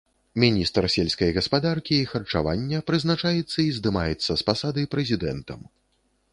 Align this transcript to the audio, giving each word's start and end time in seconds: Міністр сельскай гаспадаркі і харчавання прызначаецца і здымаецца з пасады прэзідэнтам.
Міністр 0.43 0.85
сельскай 0.93 1.33
гаспадаркі 1.35 1.99
і 1.99 2.07
харчавання 2.15 2.79
прызначаецца 2.89 3.55
і 3.67 3.69
здымаецца 3.79 4.31
з 4.43 4.51
пасады 4.51 4.81
прэзідэнтам. 4.95 5.61